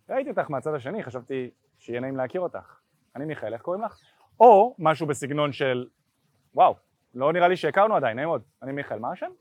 ראיתי 0.09 0.29
אותך 0.29 0.49
מהצד 0.49 0.73
השני, 0.73 1.03
חשבתי 1.03 1.49
שיהיה 1.79 1.99
נעים 1.99 2.17
להכיר 2.17 2.41
אותך. 2.41 2.79
אני 3.15 3.25
מיכאל, 3.25 3.53
איך 3.53 3.61
קוראים 3.61 3.83
לך? 3.83 3.99
או 4.39 4.75
משהו 4.79 5.07
בסגנון 5.07 5.51
של, 5.51 5.87
וואו, 6.53 6.75
לא 7.15 7.33
נראה 7.33 7.47
לי 7.47 7.55
שהכרנו 7.55 7.95
עדיין, 7.95 8.15
נעים 8.15 8.27
מאוד, 8.27 8.41
אני 8.63 8.71
מיכאל, 8.71 8.99
מה 8.99 9.11
השם? 9.11 9.31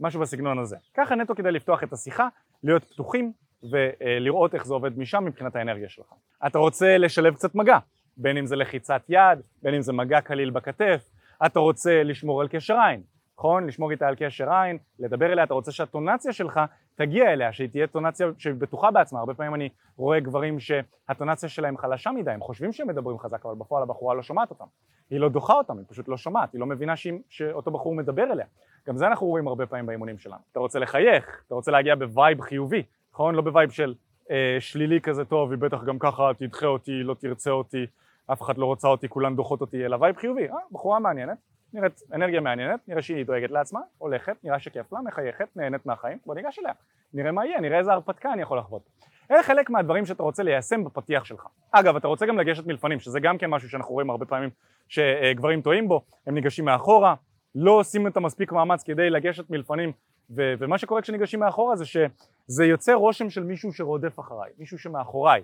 משהו 0.00 0.20
בסגנון 0.20 0.58
הזה. 0.58 0.76
ככה 0.96 1.14
נטו 1.14 1.34
כדי 1.34 1.52
לפתוח 1.52 1.82
את 1.82 1.92
השיחה, 1.92 2.28
להיות 2.62 2.84
פתוחים 2.84 3.32
ולראות 3.70 4.54
איך 4.54 4.66
זה 4.66 4.74
עובד 4.74 4.98
משם 4.98 5.24
מבחינת 5.24 5.56
האנרגיה 5.56 5.88
שלך. 5.88 6.06
אתה 6.46 6.58
רוצה 6.58 6.98
לשלב 6.98 7.34
קצת 7.34 7.54
מגע, 7.54 7.78
בין 8.16 8.36
אם 8.36 8.46
זה 8.46 8.56
לחיצת 8.56 9.02
יד, 9.08 9.38
בין 9.62 9.74
אם 9.74 9.82
זה 9.82 9.92
מגע 9.92 10.20
קליל 10.20 10.50
בכתף, 10.50 11.08
אתה 11.46 11.60
רוצה 11.60 12.02
לשמור 12.02 12.40
על 12.40 12.48
קשר 12.48 12.76
עין, 12.80 13.02
נכון? 13.38 13.66
לשמור 13.66 13.90
איתה 13.90 14.08
על 14.08 14.14
קשר 14.18 14.52
עין, 14.52 14.78
לדבר 14.98 15.32
אליה, 15.32 15.44
אתה 15.44 15.54
רוצה 15.54 15.72
שהאינטונציה 15.72 16.32
שלך 16.32 16.60
תגיע 16.96 17.32
אליה, 17.32 17.52
שהיא 17.52 17.68
תהיה 17.68 17.86
אינטונציה 17.86 18.26
שבטוחה 18.38 18.90
בעצמה, 18.90 19.18
הרבה 19.18 19.34
פעמים 19.34 19.54
אני 19.54 19.68
רואה 19.96 20.20
גברים 20.20 20.60
שהאינטונציה 20.60 21.48
שלהם 21.48 21.76
חלשה 21.76 22.10
מדי, 22.10 22.30
הם 22.30 22.40
חושבים 22.40 22.72
שהם 22.72 22.88
מדברים 22.88 23.18
חזק, 23.18 23.46
אבל 23.46 23.54
בפועל 23.54 23.82
הבחורה 23.82 24.14
לא 24.14 24.22
שומעת 24.22 24.50
אותם, 24.50 24.64
היא 25.10 25.20
לא 25.20 25.28
דוחה 25.28 25.54
אותם, 25.54 25.78
היא 25.78 25.84
פשוט 25.88 26.08
לא 26.08 26.16
שומעת, 26.16 26.52
היא 26.52 26.60
לא 26.60 26.66
מבינה 26.66 26.94
שאותו 27.28 27.70
בחור 27.70 27.94
מדבר 27.94 28.32
אליה, 28.32 28.46
גם 28.86 28.96
זה 28.96 29.06
אנחנו 29.06 29.26
רואים 29.26 29.48
הרבה 29.48 29.66
פעמים 29.66 29.86
באימונים 29.86 30.18
שלנו. 30.18 30.40
אתה 30.52 30.60
רוצה 30.60 30.78
לחייך, 30.78 31.42
אתה 31.46 31.54
רוצה 31.54 31.70
להגיע 31.70 31.94
ב 31.94 32.03
vibe 32.03 32.40
חיובי, 32.40 32.82
נכון? 33.12 33.34
לא 33.34 33.42
ב 33.42 33.48
vibe 33.48 33.70
של 33.70 33.94
אה, 34.30 34.56
שלילי 34.60 35.00
כזה 35.00 35.24
טוב, 35.24 35.50
היא 35.50 35.58
בטח 35.58 35.84
גם 35.84 35.98
ככה 35.98 36.30
תדחה 36.38 36.66
אותי, 36.66 37.02
לא 37.02 37.14
תרצה 37.14 37.50
אותי, 37.50 37.86
אף 38.32 38.42
אחד 38.42 38.58
לא 38.58 38.66
רוצה 38.66 38.88
אותי, 38.88 39.08
כולן 39.08 39.36
דוחות 39.36 39.60
אותי, 39.60 39.84
אלא 39.84 39.96
vibe 40.00 40.16
חיובי, 40.16 40.48
אה, 40.48 40.54
בחורה 40.72 40.98
מעניינת, 40.98 41.38
נראית 41.76 42.02
אנרגיה 42.12 42.40
מעניינת, 42.40 42.80
נראה 42.88 43.02
שהיא 43.02 43.24
דואגת 43.26 43.50
לעצמה, 43.50 43.80
הולכת, 43.98 44.36
נראה 44.44 44.58
שכיף 44.58 44.92
לה, 44.92 45.00
מחייכת, 45.00 45.48
נהנית 45.56 45.86
מהחיים, 45.86 46.18
בוא 46.26 46.34
ניגש 46.34 46.58
אליה, 46.58 46.72
נראה 47.14 47.32
מה 47.32 47.46
יהיה, 47.46 47.60
נראה 47.60 47.78
איזה 47.78 47.92
הרפתקה 47.92 48.32
אני 48.32 48.42
יכול 48.42 48.58
לחוות. 48.58 48.82
אלה 49.30 49.42
חלק 49.42 49.70
מהדברים 49.70 50.06
שאתה 50.06 50.22
רוצה 50.22 50.42
ליישם 50.42 50.84
בפתיח 50.84 51.24
שלך. 51.24 51.46
אגב, 51.72 51.96
אתה 51.96 52.08
רוצה 52.08 52.26
גם 52.26 52.38
לגשת 52.38 52.66
מלפנים, 52.66 53.00
שזה 53.00 53.20
גם 53.20 53.38
כן 53.38 53.50
משהו 53.50 53.68
שאנחנו 53.70 53.94
רואים 53.94 54.10
הרבה 54.10 54.26
פעמים 54.26 54.50
שגברים 54.88 55.62
טועים 55.62 55.88
בו, 55.88 56.02
הם 56.26 56.34
ניגשים 56.34 56.64
מאחורה, 56.64 57.14
לא 57.54 57.70
עושים 57.70 58.06
את 58.06 58.16
המספיק 58.16 58.52
מאמץ 58.52 58.82
כדי 58.82 59.10
לגשת 59.10 59.50
מלפנים 59.50 59.92
ו- 60.30 60.54
ומה 60.58 60.78
שקורה 60.78 61.02
כשניגשים 61.02 61.40
מאחורה 61.40 61.76
זה 61.76 61.84
שזה 61.84 62.64
יוצר 62.64 62.94
רושם 62.94 63.30
של 63.30 63.44
מישהו 63.44 63.72
שרודף 63.72 64.20
אחריי, 64.20 64.50
מישהו 64.58 64.78
שמאחוריי, 64.78 65.42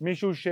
מישהו 0.00 0.34
ש... 0.34 0.46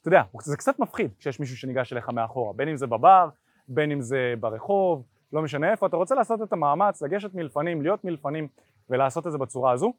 אתה 0.00 0.08
יודע, 0.08 0.22
זה 0.42 0.56
קצת 0.56 0.78
מפחיד 0.78 1.10
כשיש 1.18 1.40
מישהו 1.40 1.56
שניגש 1.56 1.92
אליך 1.92 2.08
מאחורה, 2.08 2.52
בין 2.52 2.68
אם 2.68 2.76
זה 2.76 2.86
בבר, 2.86 3.28
בין 3.68 3.92
אם 3.92 4.00
זה 4.00 4.34
ברחוב, 4.40 5.02
לא 5.32 5.42
משנה 5.42 5.70
איפה, 5.70 5.86
אתה 5.86 5.96
רוצה 5.96 6.14
לעשות 6.14 6.42
את 6.42 6.52
המאמץ, 6.52 7.02
לגשת 7.02 7.34
מלפנים, 7.34 7.82
להיות 7.82 8.04
מלפנים 8.04 8.48
ולעשות 8.90 9.26
את 9.26 9.32
זה 9.32 9.38
בצורה 9.38 9.72
הזו, 9.72 9.92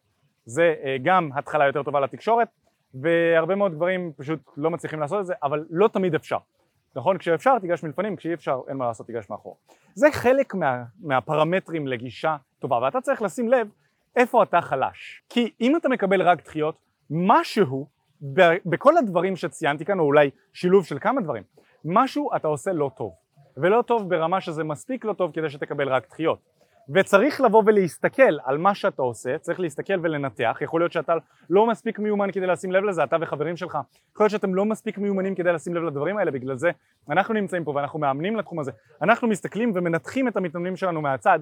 זה 0.46 0.76
אה, 0.84 0.98
גם 1.04 1.30
התחלה 1.36 1.66
יותר 1.66 1.84
טובה 1.84 2.00
לתקשורת 2.00 2.48
והרבה 2.94 3.56
מאוד 3.56 3.76
גברים 3.76 4.12
פשוט 4.18 4.40
לא 4.58 4.70
מצליחים 4.72 5.00
לעשות 5.00 5.20
את 5.20 5.26
זה, 5.26 5.34
אבל 5.44 5.66
לא 5.70 5.88
תמיד 5.88 6.16
אפשר. 6.16 6.38
נכון? 6.96 7.18
כשאפשר 7.18 7.60
תיגש 7.60 7.84
מלפנים, 7.84 8.16
כשאי 8.16 8.34
אפשר 8.34 8.62
אין 8.68 8.78
מה 8.78 8.86
לעשות 8.86 9.08
תיגש 9.08 9.30
מאחור. 9.30 9.58
זה 9.94 10.08
חלק 10.12 10.56
מה, 10.56 10.84
מהפרמטרים 11.00 11.88
לגישה 11.88 12.36
טובה, 12.60 12.80
ואתה 12.84 13.02
צריך 13.02 13.22
לשים 13.22 13.50
לב 13.50 13.68
איפה 14.16 14.44
אתה 14.44 14.62
חלש. 14.62 15.24
כי 15.30 15.52
אם 15.62 15.76
אתה 15.76 15.90
מקבל 15.90 16.22
רק 16.22 16.44
דחיות, 16.44 16.78
משהו 17.10 17.88
בכל 18.66 18.98
הדברים 18.98 19.36
שציינתי 19.36 19.86
כאן, 19.86 20.00
או 20.00 20.04
אולי 20.04 20.30
שילוב 20.54 20.86
של 20.86 21.00
כמה 21.00 21.22
דברים, 21.22 21.44
משהו 21.86 22.36
אתה 22.36 22.48
עושה 22.48 22.74
לא 22.74 22.92
טוב. 22.98 23.14
ולא 23.58 23.82
טוב 23.82 24.10
ברמה 24.10 24.42
שזה 24.42 24.64
מספיק 24.64 25.06
לא 25.06 25.14
טוב 25.14 25.32
כדי 25.34 25.50
שתקבל 25.50 25.90
רק 25.90 26.08
דחיות. 26.10 26.58
וצריך 26.90 27.42
לבוא 27.42 27.64
ולהסתכל 27.66 28.38
על 28.44 28.58
מה 28.58 28.76
שאתה 28.76 29.02
עושה, 29.02 29.38
צריך 29.38 29.60
להסתכל 29.60 29.94
ולנתח, 30.04 30.58
יכול 30.62 30.82
להיות 30.82 30.92
שאתה 30.92 31.14
לא 31.50 31.68
מספיק 31.68 32.00
מיומן 32.00 32.32
כדי 32.32 32.48
לשים 32.48 32.72
לב 32.72 32.84
לזה, 32.84 33.04
אתה 33.04 33.16
וחברים 33.22 33.58
שלך, 33.58 33.78
יכול 34.14 34.24
להיות 34.24 34.32
שאתם 34.32 34.56
לא 34.56 34.66
מספיק 34.66 34.98
מיומנים 34.98 35.36
כדי 35.36 35.54
לשים 35.54 35.76
לב 35.76 35.84
לדברים 35.84 36.18
האלה, 36.18 36.32
בגלל 36.32 36.56
זה 36.56 36.72
אנחנו 37.10 37.34
נמצאים 37.34 37.64
פה 37.64 37.72
ואנחנו 37.76 38.00
מאמנים 38.00 38.36
לתחום 38.36 38.60
הזה, 38.60 38.72
אנחנו 39.02 39.28
מסתכלים 39.28 39.72
ומנתחים 39.76 40.28
את 40.28 40.38
המתאמנים 40.38 40.76
שלנו 40.76 41.02
מהצד, 41.02 41.40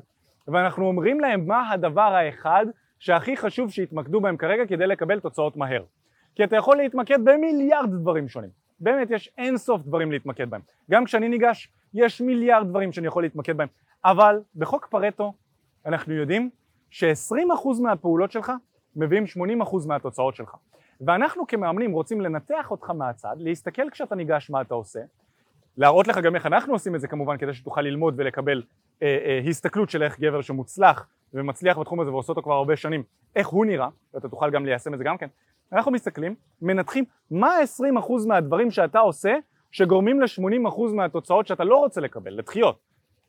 ואנחנו 0.47 0.85
אומרים 0.85 1.19
להם 1.19 1.47
מה 1.47 1.69
הדבר 1.71 2.01
האחד 2.01 2.65
שהכי 2.99 3.37
חשוב 3.37 3.71
שיתמקדו 3.71 4.21
בהם 4.21 4.37
כרגע 4.37 4.65
כדי 4.65 4.87
לקבל 4.87 5.19
תוצאות 5.19 5.57
מהר. 5.57 5.83
כי 6.35 6.43
אתה 6.43 6.55
יכול 6.55 6.77
להתמקד 6.77 7.19
במיליארד 7.23 7.89
דברים 7.91 8.27
שונים, 8.27 8.49
באמת 8.79 9.11
יש 9.11 9.29
אין 9.37 9.57
סוף 9.57 9.81
דברים 9.81 10.11
להתמקד 10.11 10.49
בהם, 10.49 10.61
גם 10.91 11.05
כשאני 11.05 11.29
ניגש 11.29 11.71
יש 11.95 12.21
מיליארד 12.21 12.67
דברים 12.67 12.91
שאני 12.91 13.07
יכול 13.07 13.23
להתמקד 13.23 13.57
בהם, 13.57 13.67
אבל 14.05 14.39
בחוק 14.55 14.85
פרטו 14.85 15.33
אנחנו 15.85 16.13
יודעים 16.13 16.49
ש-20% 16.89 17.81
מהפעולות 17.81 18.31
שלך 18.31 18.51
מביאים 18.95 19.23
80% 19.63 19.87
מהתוצאות 19.87 20.35
שלך. 20.35 20.55
ואנחנו 21.01 21.47
כמאמנים 21.47 21.91
רוצים 21.91 22.21
לנתח 22.21 22.71
אותך 22.71 22.89
מהצד, 22.89 23.35
להסתכל 23.39 23.89
כשאתה 23.89 24.15
ניגש 24.15 24.49
מה 24.49 24.61
אתה 24.61 24.73
עושה, 24.73 24.99
להראות 25.77 26.07
לך 26.07 26.17
גם 26.17 26.35
איך 26.35 26.45
אנחנו 26.45 26.73
עושים 26.73 26.95
את 26.95 27.01
זה 27.01 27.07
כמובן 27.07 27.37
כדי 27.37 27.53
שתוכל 27.53 27.81
ללמוד 27.81 28.13
ולקבל 28.17 28.63
אה, 29.01 29.17
אה, 29.25 29.49
הסתכלות 29.49 29.89
של 29.89 30.03
איך 30.03 30.19
גבר 30.19 30.41
שמוצלח 30.41 31.07
ומצליח 31.33 31.77
בתחום 31.77 31.99
הזה 31.99 32.11
ועושה 32.11 32.31
אותו 32.31 32.41
כבר 32.41 32.53
הרבה 32.53 32.75
שנים, 32.75 33.03
איך 33.35 33.47
הוא 33.47 33.65
נראה, 33.65 33.87
ואתה 34.13 34.29
תוכל 34.29 34.51
גם 34.51 34.65
ליישם 34.65 34.93
את 34.93 34.97
זה 34.97 35.03
גם 35.03 35.17
כן. 35.17 35.27
אנחנו 35.71 35.91
מסתכלים, 35.91 36.35
מנתחים 36.61 37.03
מה 37.31 37.49
20% 37.79 38.27
מהדברים 38.27 38.71
שאתה 38.71 38.99
עושה 38.99 39.35
שגורמים 39.75 40.21
ל-80% 40.21 40.93
מהתוצאות 40.93 41.47
שאתה 41.47 41.63
לא 41.63 41.77
רוצה 41.77 42.01
לקבל, 42.01 42.33
לדחיות. 42.33 42.79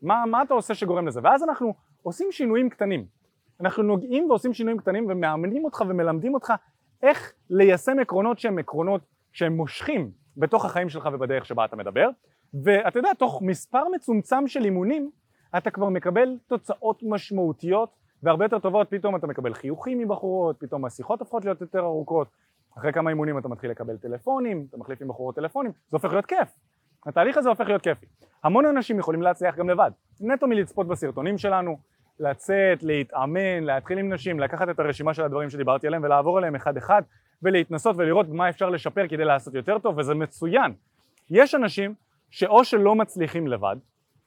מה, 0.01 0.23
מה 0.25 0.41
אתה 0.41 0.53
עושה 0.53 0.75
שגורם 0.75 1.07
לזה? 1.07 1.19
ואז 1.23 1.43
אנחנו 1.43 1.73
עושים 2.03 2.27
שינויים 2.31 2.69
קטנים. 2.69 3.05
אנחנו 3.59 3.83
נוגעים 3.83 4.29
ועושים 4.29 4.53
שינויים 4.53 4.77
קטנים 4.77 5.05
ומאמנים 5.09 5.65
אותך 5.65 5.83
ומלמדים 5.87 6.33
אותך 6.33 6.53
איך 7.03 7.33
ליישם 7.49 7.99
עקרונות 7.99 8.39
שהם 8.39 8.57
עקרונות 8.59 9.01
שהם 9.31 9.53
מושכים 9.53 10.11
בתוך 10.37 10.65
החיים 10.65 10.89
שלך 10.89 11.09
ובדרך 11.13 11.45
שבה 11.45 11.65
אתה 11.65 11.75
מדבר 11.75 12.09
ואתה 12.63 12.99
יודע, 12.99 13.13
תוך 13.13 13.41
מספר 13.41 13.83
מצומצם 13.95 14.47
של 14.47 14.65
אימונים 14.65 15.11
אתה 15.57 15.71
כבר 15.71 15.89
מקבל 15.89 16.37
תוצאות 16.47 17.03
משמעותיות 17.03 17.89
והרבה 18.23 18.45
יותר 18.45 18.59
טובות, 18.59 18.87
פתאום 18.89 19.15
אתה 19.15 19.27
מקבל 19.27 19.53
חיוכים 19.53 19.97
מבחורות, 19.99 20.55
פתאום 20.59 20.85
השיחות 20.85 21.19
הופכות 21.19 21.45
להיות 21.45 21.61
יותר 21.61 21.79
ארוכות 21.79 22.27
אחרי 22.77 22.93
כמה 22.93 23.09
אימונים 23.09 23.37
אתה 23.37 23.47
מתחיל 23.47 23.71
לקבל 23.71 23.97
טלפונים, 23.97 24.65
אתה 24.69 24.77
מחליף 24.77 25.01
עם 25.01 25.07
בחורות 25.07 25.35
טלפונים, 25.35 25.71
זה 25.71 25.97
הופך 25.97 26.11
להיות 26.11 26.25
כיף 26.25 26.49
התהליך 27.07 27.37
הזה 27.37 27.49
הופך 27.49 27.67
להיות 27.67 27.81
כיפי. 27.81 28.05
המון 28.43 28.65
אנשים 28.65 28.99
יכולים 28.99 29.21
להצליח 29.21 29.55
גם 29.55 29.69
לבד, 29.69 29.91
נטו 30.21 30.47
מלצפות 30.47 30.87
בסרטונים 30.87 31.37
שלנו, 31.37 31.77
לצאת, 32.19 32.83
להתאמן, 32.83 33.63
להתחיל 33.63 33.97
עם 33.97 34.13
נשים, 34.13 34.39
לקחת 34.39 34.69
את 34.69 34.79
הרשימה 34.79 35.13
של 35.13 35.23
הדברים 35.23 35.49
שדיברתי 35.49 35.87
עליהם 35.87 36.03
ולעבור 36.03 36.37
עליהם 36.37 36.55
אחד 36.55 36.77
אחד 36.77 37.01
ולהתנסות 37.43 37.95
ולראות 37.97 38.29
מה 38.29 38.49
אפשר 38.49 38.69
לשפר 38.69 39.07
כדי 39.07 39.25
לעשות 39.25 39.53
יותר 39.53 39.79
טוב 39.79 39.97
וזה 39.97 40.13
מצוין. 40.13 40.73
יש 41.29 41.55
אנשים 41.55 41.93
שאו 42.29 42.63
שלא 42.63 42.95
מצליחים 42.95 43.47
לבד, 43.47 43.75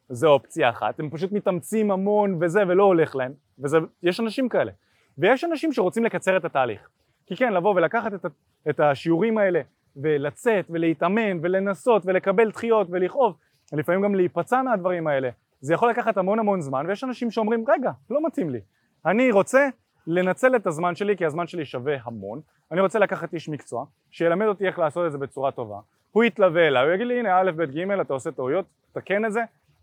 זו 0.08 0.28
אופציה 0.28 0.70
אחת, 0.70 1.00
הם 1.00 1.10
פשוט 1.10 1.32
מתאמצים 1.32 1.90
המון 1.90 2.38
וזה 2.40 2.62
ולא 2.68 2.82
הולך 2.82 3.16
להם, 3.16 3.32
ויש 3.58 4.20
אנשים 4.20 4.48
כאלה. 4.48 4.72
ויש 5.18 5.44
אנשים 5.44 5.72
שרוצים 5.72 6.04
לקצר 6.04 6.36
את 6.36 6.44
התהליך. 6.44 6.88
כי 7.30 7.36
כן, 7.36 7.52
לבוא 7.52 7.74
ולקחת 7.74 8.14
את, 8.14 8.26
את 8.70 8.80
השיעורים 8.80 9.38
האלה 9.38 9.60
ולצאת 9.96 10.66
ולהתאמן 10.70 11.38
ולנסות 11.42 12.02
ולקבל 12.06 12.50
דחיות 12.50 12.86
ולכאוב, 12.90 13.36
לפעמים 13.72 14.02
גם 14.02 14.14
להיפצע 14.14 14.62
מהדברים 14.62 15.06
האלה, 15.06 15.28
זה 15.60 15.74
יכול 15.74 15.90
לקחת 15.90 16.16
המון 16.16 16.38
המון 16.38 16.60
זמן 16.60 16.86
ויש 16.88 17.04
אנשים 17.04 17.30
שאומרים 17.30 17.64
רגע, 17.68 17.90
לא 18.10 18.26
מתאים 18.26 18.50
לי, 18.50 18.60
אני 19.06 19.30
רוצה 19.30 19.68
לנצל 20.06 20.56
את 20.56 20.66
הזמן 20.66 20.94
שלי 20.94 21.16
כי 21.16 21.24
הזמן 21.24 21.46
שלי 21.46 21.64
שווה 21.64 21.96
המון, 22.02 22.40
אני 22.72 22.80
רוצה 22.80 22.98
לקחת 22.98 23.34
איש 23.34 23.48
מקצוע 23.48 23.84
שילמד 24.10 24.46
אותי 24.46 24.66
איך 24.66 24.78
לעשות 24.78 25.06
את 25.06 25.12
זה 25.12 25.18
בצורה 25.18 25.50
טובה, 25.50 25.78
הוא 26.10 26.24
יתלווה 26.24 26.66
אליי, 26.66 26.84
הוא 26.84 26.92
יגיד 26.94 27.06
לי 27.06 27.20
הנה 27.20 27.40
א' 27.40 27.50
ב' 27.56 27.62
ג' 27.62 27.90
אתה 28.00 28.12
עושה 28.12 28.30
טעויות, 28.30 28.64
תקן 28.92 29.24
את 29.24 29.32
זה, 29.32 29.40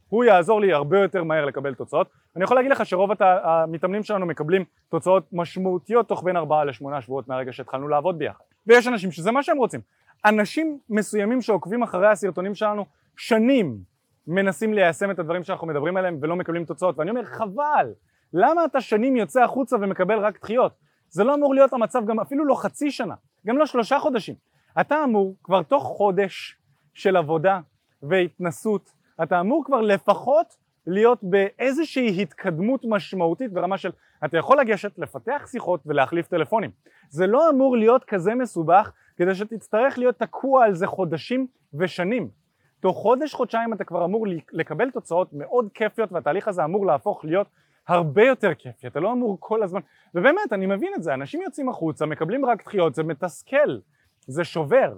הוא 0.10 0.24
יעזור 0.24 0.62
לי 0.62 0.74
הרבה 0.74 1.00
יותר 1.00 1.24
מהר 1.24 1.46
לקבל 1.46 1.74
תוצאות. 1.74 2.08
אני 2.38 2.44
יכול 2.44 2.58
להגיד 2.58 2.72
לך 2.72 2.86
שרוב 2.86 3.10
המתאמנים 3.22 4.04
שלנו 4.04 4.26
מקבלים 4.26 4.66
תוצאות 4.90 5.28
משמעותיות 5.34 6.08
תוך 6.08 6.24
בין 6.24 6.38
ארבעה 6.38 6.66
לשמונה 6.66 7.02
שבועות 7.02 7.28
מהרגע 7.28 7.54
שהתחלנו 7.54 7.88
לעבוד 7.88 8.18
ביחד. 8.18 8.44
ויש 8.68 8.88
אנשים 8.88 9.12
שזה 9.12 9.32
מה 9.32 9.44
שהם 9.44 9.58
רוצים. 9.58 9.82
אנשים 10.26 10.80
מסוימים 10.90 11.42
שעוקבים 11.42 11.84
אחרי 11.84 12.08
הסרטונים 12.08 12.56
שלנו 12.56 12.86
שנים 13.16 13.78
מנסים 14.28 14.74
ליישם 14.74 15.12
את 15.12 15.20
הדברים 15.20 15.44
שאנחנו 15.44 15.68
מדברים 15.68 15.98
עליהם 15.98 16.18
ולא 16.22 16.36
מקבלים 16.36 16.66
תוצאות 16.66 17.00
ואני 17.00 17.10
אומר 17.10 17.24
חבל 17.26 17.94
למה 18.34 18.66
אתה 18.66 18.82
שנים 18.82 19.16
יוצא 19.16 19.44
החוצה 19.44 19.76
ומקבל 19.76 20.20
רק 20.20 20.40
דחיות 20.42 20.72
זה 21.10 21.24
לא 21.24 21.36
אמור 21.36 21.54
להיות 21.56 21.74
המצב 21.74 22.06
גם 22.06 22.20
אפילו 22.20 22.46
לא 22.46 22.56
חצי 22.56 22.92
שנה 22.92 23.16
גם 23.48 23.58
לא 23.58 23.66
שלושה 23.66 24.00
חודשים 24.00 24.36
אתה 24.82 25.04
אמור 25.04 25.36
כבר 25.44 25.64
תוך 25.64 25.84
חודש 25.84 26.58
של 26.94 27.16
עבודה 27.16 27.60
והתנסות 28.04 28.92
אתה 29.24 29.40
אמור 29.40 29.64
כבר 29.66 29.82
לפחות 29.82 30.67
להיות 30.88 31.20
באיזושהי 31.24 32.22
התקדמות 32.22 32.82
משמעותית 32.86 33.54
ברמה 33.54 33.78
של 33.78 33.92
אתה 34.26 34.38
יכול 34.38 34.60
לגשת 34.60 35.00
לפתח 35.00 35.48
שיחות 35.52 35.82
ולהחליף 35.86 36.28
טלפונים. 36.28 36.72
זה 37.10 37.28
לא 37.28 37.50
אמור 37.50 37.78
להיות 37.78 38.04
כזה 38.04 38.36
מסובך 38.36 38.92
כדי 39.18 39.36
שתצטרך 39.36 39.98
להיות 39.98 40.20
תקוע 40.20 40.66
על 40.66 40.74
זה 40.74 40.88
חודשים 40.88 41.48
ושנים. 41.74 42.30
תוך 42.80 42.98
חודש 42.98 43.34
חודשיים 43.34 43.74
אתה 43.74 43.84
כבר 43.84 44.06
אמור 44.06 44.26
לקבל 44.52 44.92
תוצאות 44.92 45.34
מאוד 45.34 45.70
כיפיות 45.74 46.12
והתהליך 46.12 46.48
הזה 46.48 46.64
אמור 46.64 46.86
להפוך 46.86 47.26
להיות 47.26 47.48
הרבה 47.88 48.24
יותר 48.24 48.54
כיפי, 48.54 48.88
אתה 48.88 49.00
לא 49.00 49.12
אמור 49.12 49.38
כל 49.40 49.64
הזמן, 49.64 49.80
ובאמת 50.16 50.54
אני 50.54 50.66
מבין 50.66 50.94
את 50.96 51.04
זה, 51.04 51.14
אנשים 51.14 51.42
יוצאים 51.42 51.70
החוצה, 51.70 52.06
מקבלים 52.06 52.46
רק 52.46 52.64
דחיות, 52.64 52.96
זה 52.96 53.04
מתסכל, 53.04 53.78
זה 54.28 54.44
שובר, 54.44 54.98